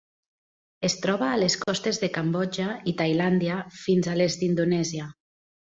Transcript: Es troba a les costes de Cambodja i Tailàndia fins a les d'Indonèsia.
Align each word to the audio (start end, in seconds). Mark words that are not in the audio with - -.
Es 0.89 0.95
troba 1.03 1.27
a 1.33 1.35
les 1.43 1.57
costes 1.65 2.01
de 2.05 2.11
Cambodja 2.17 2.73
i 2.93 2.97
Tailàndia 3.03 3.63
fins 3.87 4.13
a 4.15 4.19
les 4.25 4.41
d'Indonèsia. 4.43 5.17